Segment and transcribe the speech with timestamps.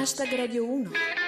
[0.00, 1.19] Hashtag Radio 1.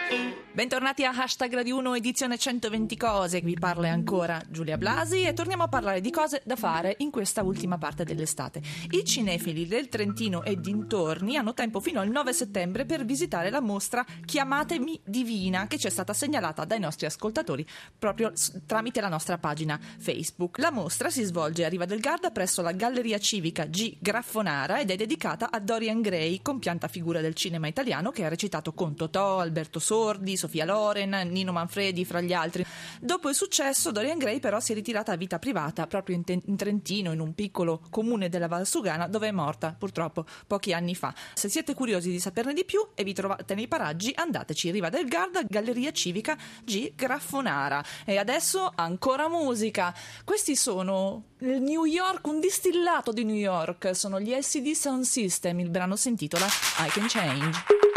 [0.55, 5.63] Bentornati a Hashtag Radio 1 edizione 120 cose, vi parla ancora Giulia Blasi e torniamo
[5.63, 8.61] a parlare di cose da fare in questa ultima parte dell'estate.
[8.91, 13.63] I cinefili del Trentino e dintorni hanno tempo fino al 9 settembre per visitare la
[13.63, 17.67] mostra Chiamatemi Divina che ci è stata segnalata dai nostri ascoltatori
[17.99, 18.31] proprio
[18.67, 20.59] tramite la nostra pagina Facebook.
[20.59, 23.97] La mostra si svolge a Riva del Garda presso la Galleria Civica G.
[23.99, 28.75] Graffonara ed è dedicata a Dorian Gray, compianta figura del cinema italiano che ha recitato
[28.75, 32.67] con Totò, Alberto Sordi, Sofia Loren, Nino Manfredi, fra gli altri.
[33.01, 36.57] Dopo il successo, Dorian Gray però si è ritirata a vita privata proprio in, in
[36.57, 41.15] Trentino, in un piccolo comune della Valsugana, dove è morta purtroppo pochi anni fa.
[41.35, 45.07] Se siete curiosi di saperne di più e vi trovate nei paraggi, andateci Riva del
[45.07, 46.95] Garda, Galleria Civica G.
[46.97, 47.85] Graffonara.
[48.05, 49.95] E adesso ancora musica.
[50.25, 53.95] Questi sono New York, un distillato di New York.
[53.95, 55.61] Sono gli LCD Sound System.
[55.61, 57.92] Il brano si intitola I Can Change.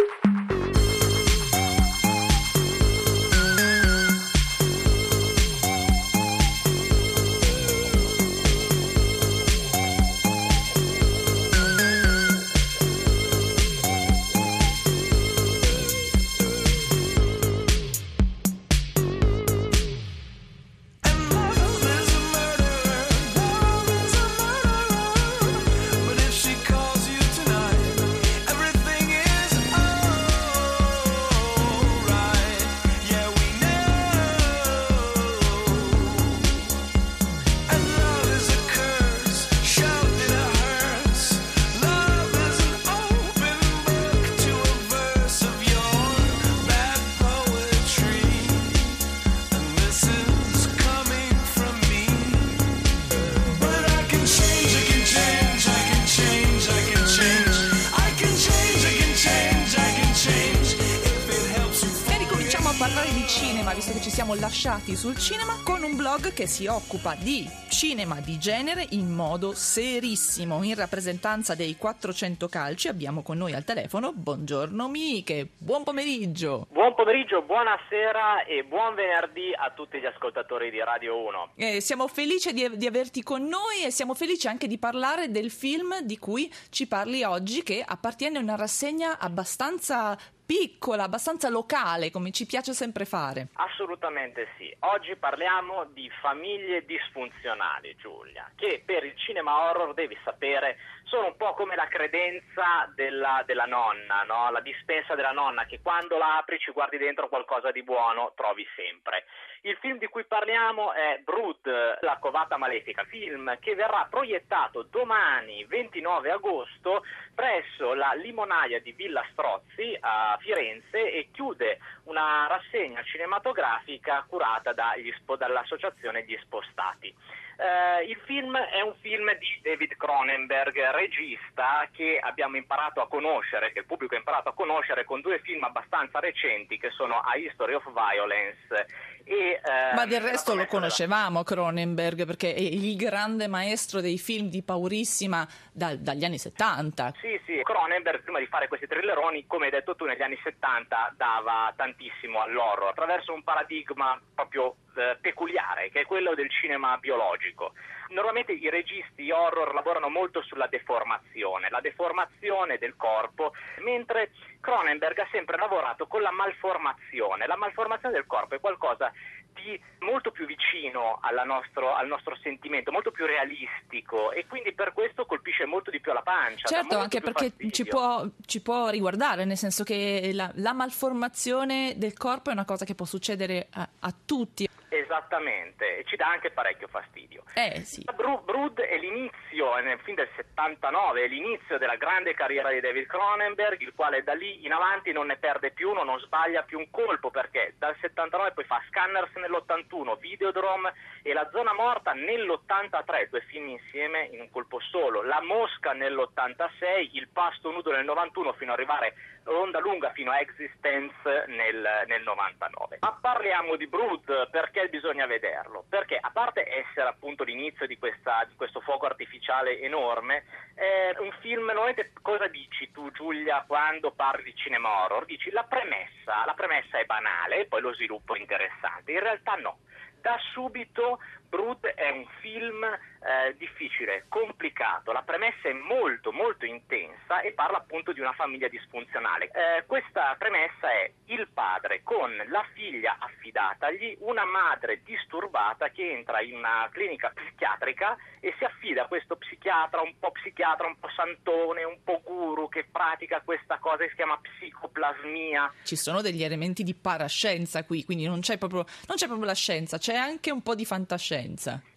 [62.77, 66.67] Parlare di cinema, visto che ci siamo lasciati sul cinema, con un blog che si
[66.67, 70.63] occupa di cinema di genere in modo serissimo.
[70.63, 76.67] In rappresentanza dei 400 calci abbiamo con noi al telefono, buongiorno Miche, buon pomeriggio.
[76.69, 81.49] Buon pomeriggio, buonasera e buon venerdì a tutti gli ascoltatori di Radio 1.
[81.55, 85.51] Eh, siamo felici di, di averti con noi e siamo felici anche di parlare del
[85.51, 92.11] film di cui ci parli oggi, che appartiene a una rassegna abbastanza piccola, abbastanza locale,
[92.11, 93.47] come ci piace sempre fare.
[93.53, 94.73] Assolutamente sì.
[94.79, 101.37] Oggi parliamo di famiglie disfunzionali, Giulia, che per il cinema horror devi sapere sono un
[101.37, 104.49] po' come la credenza della, della nonna, no?
[104.51, 108.67] la dispensa della nonna, che quando la apri ci guardi dentro qualcosa di buono, trovi
[108.75, 109.25] sempre.
[109.61, 115.63] Il film di cui parliamo è Brood, la covata malefica, film che verrà proiettato domani
[115.65, 124.23] 29 agosto presso la limonaia di Villa Strozzi a Firenze e chiude una rassegna cinematografica
[124.27, 127.43] curata dall'associazione Gli Spostati.
[127.57, 133.71] Eh, il film è un film di David Cronenberg, regista che abbiamo imparato a conoscere,
[133.71, 137.35] che il pubblico ha imparato a conoscere con due film abbastanza recenti che sono A
[137.35, 138.85] History of Violence
[139.23, 139.61] e...
[139.63, 144.61] eh, Ma del resto lo conoscevamo Cronenberg perché è il grande maestro dei film di
[144.61, 147.13] paurissima dal- dagli anni 70.
[147.21, 151.13] Sì, sì, Cronenberg prima di fare questi thrilleroni, come hai detto tu, negli anni 70
[151.15, 157.73] dava tantissimo all'horror attraverso un paradigma proprio eh, peculiare, che è quello del cinema biologico.
[158.09, 165.27] Normalmente i registi horror lavorano molto sulla deformazione, la deformazione del corpo, mentre Cronenberg ha
[165.31, 167.47] sempre lavorato con la malformazione.
[167.47, 169.11] La malformazione del corpo è qualcosa
[169.55, 174.93] di molto più vicino alla nostro- al nostro sentimento, molto più realistico e quindi per
[174.93, 176.67] questo colpisce molto di più alla pancia.
[176.67, 182.13] Certo, anche perché ci può, ci può riguardare, nel senso che la, la malformazione del
[182.17, 184.67] corpo è una cosa che può succedere a, a tutti.
[184.97, 187.43] Esattamente, e ci dà anche parecchio fastidio.
[187.53, 188.03] Eh sì.
[188.15, 192.79] Bru- Brood è l'inizio, è nel film del 79, è l'inizio della grande carriera di
[192.79, 196.63] David Cronenberg, il quale da lì in avanti non ne perde più uno, non sbaglia
[196.63, 202.13] più un colpo, perché dal 79 poi fa Scanners nell'81, Videodrome e La zona morta
[202.13, 208.05] nell'83, due film insieme in un colpo solo, La mosca nell'86, Il pasto nudo nel
[208.05, 209.13] 91 fino ad arrivare
[209.47, 212.97] Onda lunga fino a Existence nel, nel 99.
[213.01, 215.85] Ma parliamo di Brood perché bisogna vederlo?
[215.89, 221.31] Perché a parte essere appunto l'inizio di, questa, di questo fuoco artificiale enorme, è un
[221.41, 225.25] film, normalmente cosa dici tu Giulia quando parli di cinema horror?
[225.25, 229.11] Dici la premessa, la premessa è banale e poi lo sviluppo è interessante.
[229.11, 229.79] In realtà no.
[230.21, 231.19] Da subito
[231.55, 237.77] Brood è un film eh, difficile, complicato, la premessa è molto molto intensa e parla
[237.77, 239.45] appunto di una famiglia disfunzionale.
[239.45, 246.41] Eh, questa premessa è il padre con la figlia affidatagli, una madre disturbata che entra
[246.41, 251.09] in una clinica psichiatrica e si affida a questo psichiatra, un po' psichiatra, un po'
[251.15, 255.73] santone, un po' guru che pratica questa cosa che si chiama psicoplasmia.
[255.83, 259.55] Ci sono degli elementi di parascienza qui, quindi non c'è proprio, non c'è proprio la
[259.55, 261.44] scienza, c'è anche un po' di fantascienza.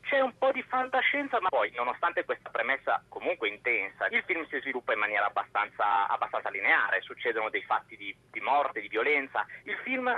[0.02, 4.59] C'è un po' di fantascienza, ma poi, nonostante questa premessa comunque intensa, il film si
[4.61, 9.44] sviluppa in maniera abbastanza, abbastanza lineare, succedono dei fatti di, di morte, di violenza.
[9.65, 10.09] Il film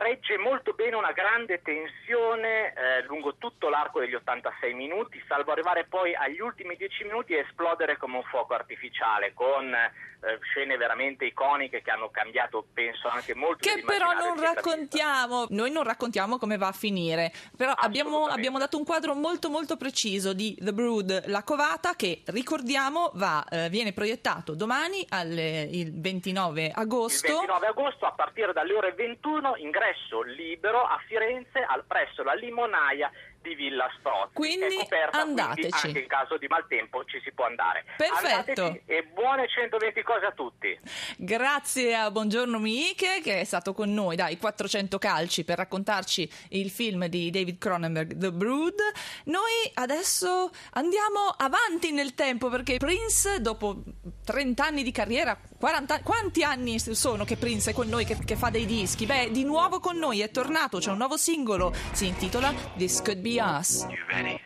[0.00, 5.84] regge molto bene una grande tensione eh, lungo tutto l'arco degli 86 minuti, salvo arrivare
[5.84, 11.24] poi agli ultimi 10 minuti e esplodere come un fuoco artificiale, con eh, scene veramente
[11.24, 16.56] iconiche che hanno cambiato, penso, anche molto Che però non raccontiamo, noi non raccontiamo come
[16.56, 21.26] va a finire, però abbiamo, abbiamo dato un quadro molto molto preciso di The Brood,
[21.26, 27.26] La Covata, che ricordiamo va, eh, viene proiettato domani alle- il 29 agosto.
[27.26, 32.32] Il 29 agosto a partire dalle ore 21 ingresso libero a Firenze al, presso la
[32.34, 33.10] limonaia
[33.42, 34.34] di Villa Strozzi.
[34.34, 35.86] Quindi È coperta, quindi andateci.
[35.86, 37.84] anche in caso di maltempo ci si può andare.
[37.96, 38.64] Perfetto.
[38.64, 40.78] Andateci e buone 120 cose a tutti.
[41.16, 46.70] Grazie a Buongiorno Miche che è stato con noi dai 400 calci per raccontarci il
[46.70, 48.78] film di David Cronenberg The Brood.
[49.24, 53.82] Noi adesso andiamo avanti nel tempo perché Prince dopo
[54.30, 58.36] 30 anni di carriera, 40 quanti anni sono che Prince è con noi che, che
[58.36, 59.04] fa dei dischi?
[59.04, 63.18] Beh, di nuovo con noi è tornato, c'è un nuovo singolo, si intitola This Could
[63.18, 63.86] Be Us.
[63.88, 64.40] You ready?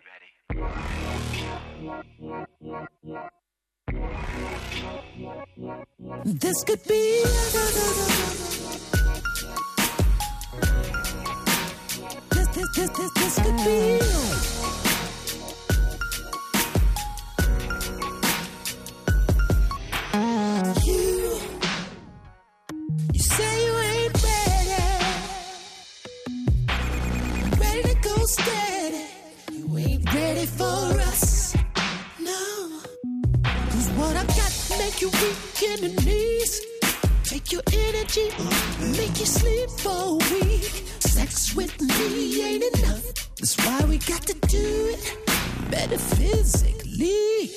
[6.25, 7.23] This could be.
[12.31, 14.64] This, this, this, this, this could be.
[38.96, 40.62] Make you sleep for a week.
[41.00, 43.05] Sex with me ain't enough.
[43.37, 47.50] That's why we got to do it better physically.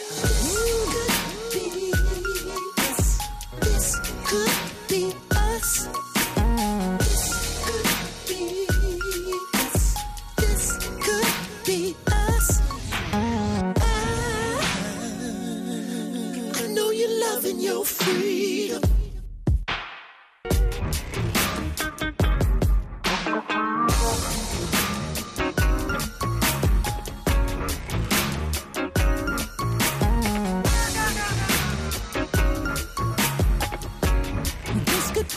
[3.61, 3.95] This
[4.25, 4.51] could
[4.89, 5.87] be us.
[5.87, 6.16] This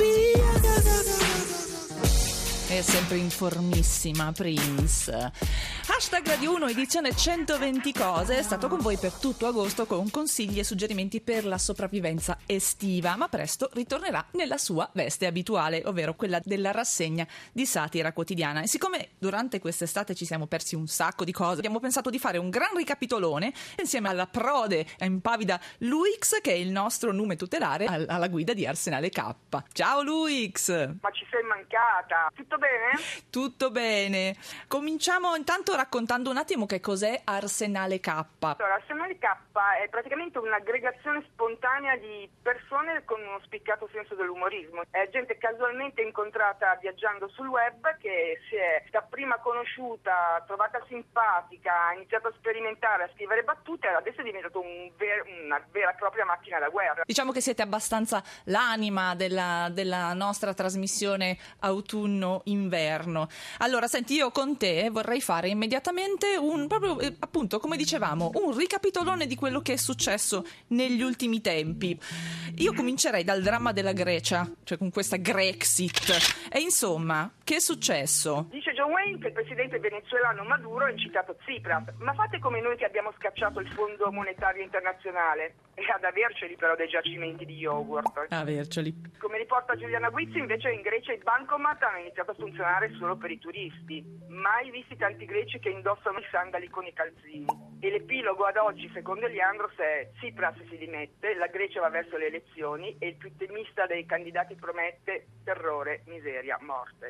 [0.00, 0.49] This could be
[2.70, 5.32] È sempre informissima Prince.
[5.88, 10.60] Hashtag Radio 1 edizione 120 cose è stato con voi per tutto agosto con consigli
[10.60, 16.40] e suggerimenti per la sopravvivenza estiva, ma presto ritornerà nella sua veste abituale, ovvero quella
[16.44, 18.62] della rassegna di satira quotidiana.
[18.62, 22.38] E siccome durante quest'estate ci siamo persi un sacco di cose, abbiamo pensato di fare
[22.38, 27.86] un gran ricapitolone insieme alla prode e impavida Luix, che è il nostro nome tutelare
[27.86, 29.34] al- alla guida di Arsenale K.
[29.72, 30.68] Ciao Luix!
[31.00, 32.30] Ma ci sei mancata.
[32.32, 32.92] Tutto bene?
[33.30, 34.36] Tutto bene.
[34.68, 38.08] Cominciamo intanto raccontando un attimo che cos'è Arsenale K.
[38.08, 39.26] Allora, Arsenale K
[39.82, 44.82] è praticamente un'aggregazione spontanea di persone con uno spiccato senso dell'umorismo.
[44.90, 51.94] È gente casualmente incontrata viaggiando sul web che si è dapprima conosciuta, trovata simpatica, ha
[51.94, 55.94] iniziato a sperimentare, a scrivere battute e adesso è diventato un ver- una vera e
[55.96, 57.02] propria macchina da guerra.
[57.04, 61.38] Diciamo che siete abbastanza l'anima della, della nostra trasmissione
[62.50, 63.28] autunno-inverno.
[63.58, 68.56] Allora, senti, io con te vorrei fare immediatamente un, proprio eh, appunto, come dicevamo, un
[68.56, 71.98] ricapitolone di quello che è successo negli ultimi tempi.
[72.56, 76.48] Io comincerei dal dramma della Grecia, cioè con questa Grexit.
[76.50, 78.46] E insomma, che è successo?
[78.48, 82.76] Dice John Wayne che il presidente venezuelano Maduro ha incitato Tsipras, ma fate come noi
[82.76, 88.26] che abbiamo scacciato il Fondo Monetario Internazionale e ad averceli però dei giacimenti di yogurt.
[88.28, 88.94] Averceli.
[89.18, 93.32] Come riporta Giuliana Guizzi, invece in Grecia i bancomat hanno iniziato a funzionare solo per
[93.32, 94.00] i turisti.
[94.28, 97.46] Mai visti tanti greci che indossano i sandali con i calzini.
[97.82, 102.26] E l'epilogo ad oggi, secondo Eliandros, è Tsipras si dimette, la Grecia va verso le
[102.26, 107.08] elezioni e il più ottimista dei candidati promette terrore, miseria, morte.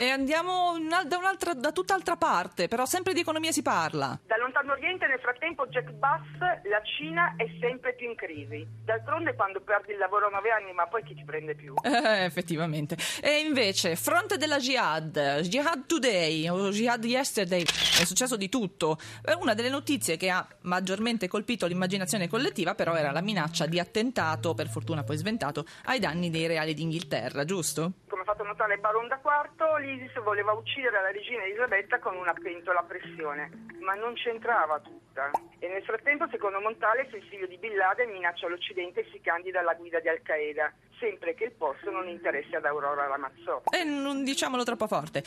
[0.00, 4.18] E andiamo da, un'altra, da tutt'altra parte, però sempre di economia si parla.
[4.24, 8.64] Dal lontano oriente nel frattempo Jack Bass, la Cina è sempre più in crisi.
[8.84, 11.74] D'altronde quando perdi il lavoro a nove anni, ma poi chi ti prende più?
[12.02, 12.96] Eh, effettivamente.
[13.22, 18.98] E invece, fronte della jihad, jihad today o jihad yesterday, è successo di tutto.
[19.24, 23.78] Eh, Una delle notizie che ha maggiormente colpito l'immaginazione collettiva però era la minaccia di
[23.78, 27.92] attentato, per fortuna poi sventato, ai danni dei reali d'Inghilterra, giusto?
[28.08, 32.32] Come ha fatto notare Baron da Quarto, l'ISIS voleva uccidere la regina Elisabetta con una
[32.32, 33.50] pentola a pressione,
[33.80, 34.80] ma non c'entrava
[35.12, 35.30] tutta.
[35.58, 39.60] E nel frattempo, secondo Montales, il figlio di Bin Laden minaccia l'Occidente e si candida
[39.60, 43.76] alla guida di Al-Qaeda, sempre che il posto non interessi ad Aurora Ramazzotti.
[43.76, 45.22] E non diciamolo troppo forte.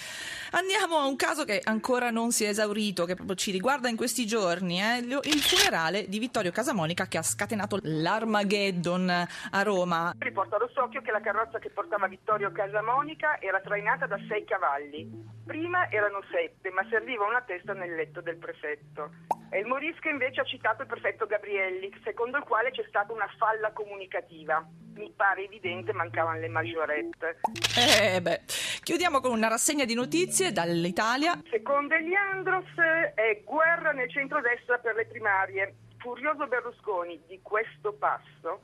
[0.52, 3.96] Andiamo a un caso che ancora non si è esaurito, che proprio ci riguarda in
[3.96, 9.10] questi giorni, eh, il funerale di Vittorio Casamonica che ha scatenato l'Armageddon
[9.52, 10.14] a Roma.
[10.18, 15.34] Riporta allo Socchio che la carrozza che portava Vittorio Casamonica era trainata da sei cavalli.
[15.46, 19.12] Prima erano sette, ma serviva una testa nel letto del prefetto.
[19.56, 23.30] E il Morisco invece ha citato il prefetto Gabrielli, secondo il quale c'è stata una
[23.38, 24.62] falla comunicativa.
[24.96, 27.40] Mi pare evidente, mancavano le maggiorette.
[27.78, 28.42] Eh beh,
[28.84, 31.42] chiudiamo con una rassegna di notizie dall'Italia.
[31.50, 35.76] Secondo Eliandros eh, è guerra nel centrodestra per le primarie.
[36.00, 38.60] Furioso Berlusconi di questo passo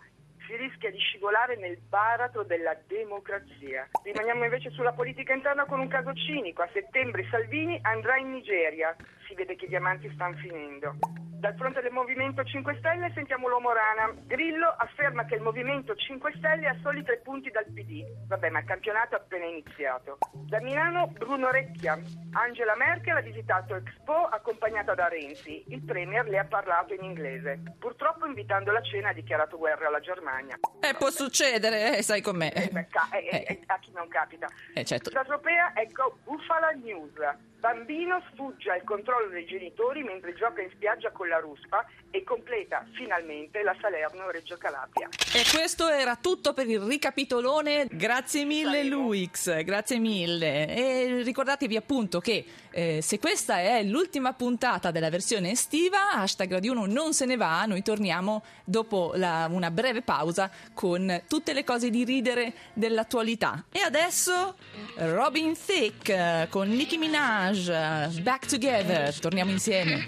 [0.45, 3.87] si rischia di scivolare nel baratro della democrazia.
[4.03, 6.63] Rimaniamo invece sulla politica interna con un caso cinico.
[6.63, 8.93] A settembre Salvini andrà in Nigeria.
[9.31, 10.93] Si vede che i diamanti stanno finendo.
[11.39, 14.13] Dal fronte del Movimento 5 Stelle sentiamo l'uomo rana.
[14.27, 18.03] Grillo afferma che il Movimento 5 Stelle ha soli tre punti dal PD.
[18.27, 20.17] Vabbè, ma il campionato è appena iniziato.
[20.33, 21.97] Da Milano Bruno Recchia.
[22.33, 25.63] Angela Merkel ha visitato Expo accompagnata da Renzi.
[25.69, 27.61] Il Premier le ha parlato in inglese.
[27.79, 30.59] Purtroppo invitando la cena ha dichiarato guerra alla Germania.
[30.81, 32.51] Eh, può succedere, eh, sai com'è.
[32.53, 34.47] Eh, beh, ca- eh, eh, Eh, a chi non capita.
[34.75, 35.09] eh, certo.
[35.11, 37.13] Europea, ecco Bufala News.
[37.61, 42.83] Bambino sfugge al controllo dei genitori mentre gioca in spiaggia con la ruspa e completa
[42.93, 45.07] finalmente la Salerno-Reggio Calabria.
[45.31, 47.85] E questo era tutto per il ricapitolone.
[47.91, 48.95] Grazie mille Prego.
[48.95, 50.75] Luix, grazie mille.
[50.75, 56.71] E ricordatevi appunto che eh, se questa è l'ultima puntata della versione estiva, hashtag Radio
[56.73, 61.63] 1 non se ne va, noi torniamo dopo la- una breve pausa con tutte le
[61.63, 63.63] cose di ridere dell'attualità.
[63.71, 64.55] E adesso
[64.95, 70.05] Robin Thicke eh, con Nicki Minaj, eh, Back Together, torniamo insieme.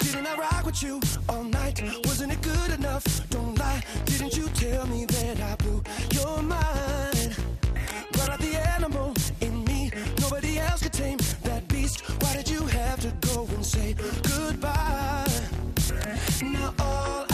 [0.00, 1.80] Didn't I ride with you all night?
[2.04, 3.04] Wasn't it good enough?
[3.28, 3.82] Don't lie.
[4.04, 7.21] Didn't you tell me that I blew your mind?
[12.20, 15.26] Why did you have to go and say goodbye?
[16.42, 17.31] Now all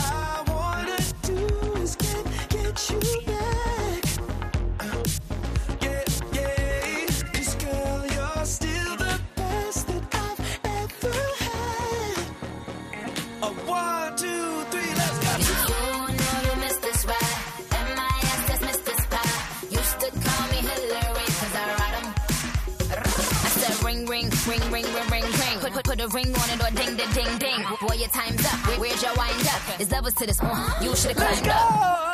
[27.13, 27.65] ding, ding.
[27.81, 28.67] Boy, your time's up.
[28.67, 29.79] Where, where's your wind up?
[29.79, 30.39] It's levels to this.
[30.41, 32.08] Uh, you should've climbed up.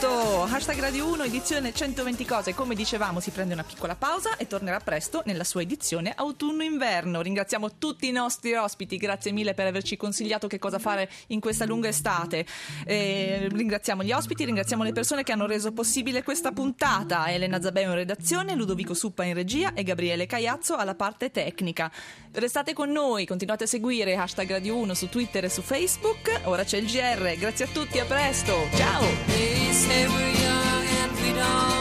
[0.00, 4.46] Tutto, hashtag Radio 1 edizione 120 cose, come dicevamo si prende una piccola pausa e
[4.46, 7.20] tornerà presto nella sua edizione autunno-inverno.
[7.20, 11.66] Ringraziamo tutti i nostri ospiti, grazie mille per averci consigliato che cosa fare in questa
[11.66, 12.46] lunga estate.
[12.86, 17.90] E ringraziamo gli ospiti, ringraziamo le persone che hanno reso possibile questa puntata, Elena Zabeo
[17.90, 21.90] in redazione, Ludovico Suppa in regia e Gabriele Caiazzo alla parte tecnica.
[22.32, 26.64] Restate con noi, continuate a seguire hashtag Radio 1 su Twitter e su Facebook, ora
[26.64, 29.79] c'è il GR, grazie a tutti, a presto, ciao!
[29.90, 31.79] Say we're young and we don't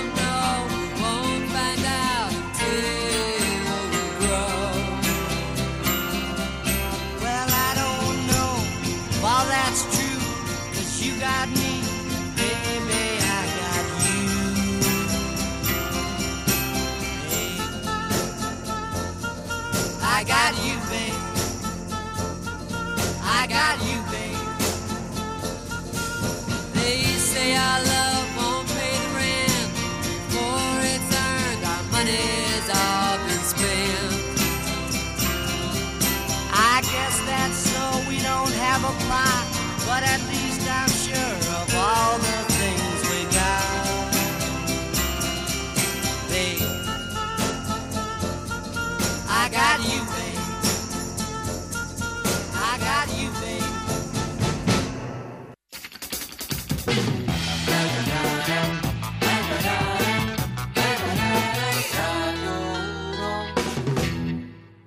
[38.90, 39.10] look
[39.86, 40.59] but at least